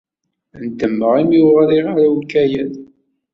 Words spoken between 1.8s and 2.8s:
ara i ukayad.